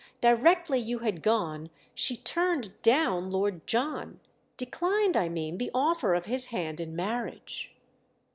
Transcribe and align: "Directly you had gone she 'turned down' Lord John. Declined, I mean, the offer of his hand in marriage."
"Directly 0.19 0.79
you 0.79 0.97
had 0.97 1.21
gone 1.21 1.69
she 1.93 2.17
'turned 2.17 2.73
down' 2.81 3.29
Lord 3.29 3.67
John. 3.67 4.19
Declined, 4.57 5.15
I 5.15 5.29
mean, 5.29 5.59
the 5.59 5.69
offer 5.75 6.15
of 6.15 6.25
his 6.25 6.45
hand 6.45 6.79
in 6.79 6.95
marriage." 6.95 7.75